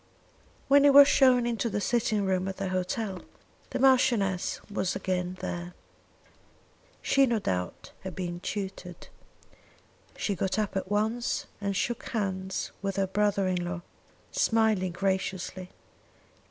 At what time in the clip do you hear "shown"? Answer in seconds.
1.07-1.45